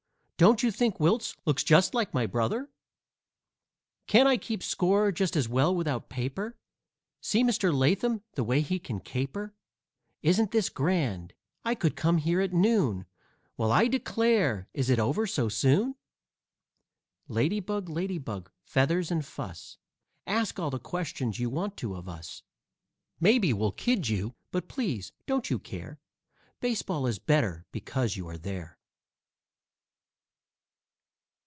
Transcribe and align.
"Don't 0.37 0.63
you 0.63 0.71
think 0.71 0.99
Wiltse 0.99 1.35
looks 1.45 1.63
just 1.63 1.93
like 1.93 2.15
my 2.15 2.25
brother?" 2.25 2.71
"Can't 4.07 4.27
I 4.27 4.37
keep 4.37 4.63
score 4.63 5.11
just 5.11 5.35
as 5.35 5.47
well 5.47 5.75
without 5.75 6.09
paper?" 6.09 6.57
"See 7.21 7.43
Mister 7.43 7.71
Latham, 7.71 8.23
the 8.33 8.43
way 8.43 8.61
he 8.61 8.79
can 8.79 9.01
caper!" 9.01 9.53
"Isn't 10.23 10.49
this 10.49 10.69
grand? 10.69 11.35
I 11.63 11.75
could 11.75 11.95
come 11.95 12.17
here 12.17 12.41
at 12.41 12.53
noon!" 12.53 13.05
"Well, 13.55 13.71
I 13.71 13.85
declare! 13.87 14.67
Is 14.73 14.89
it 14.89 14.97
over 14.97 15.27
so 15.27 15.47
soon?" 15.47 15.93
Lady 17.27 17.59
Bug, 17.59 17.87
Lady 17.87 18.17
Bug, 18.17 18.49
feathers 18.63 19.11
and 19.11 19.23
fuss, 19.23 19.77
Ask 20.25 20.57
all 20.59 20.71
the 20.71 20.79
questions 20.79 21.39
you 21.39 21.51
want 21.51 21.77
to 21.77 21.93
of 21.93 22.09
us. 22.09 22.41
Maybe 23.19 23.53
we'll 23.53 23.73
kid 23.73 24.09
you, 24.09 24.33
but, 24.49 24.67
please, 24.67 25.11
don't 25.27 25.51
you 25.51 25.59
care; 25.59 25.99
Baseball 26.59 27.05
is 27.05 27.19
better 27.19 27.67
because 27.71 28.17
you 28.17 28.27
are 28.27 28.39
there. 28.39 28.79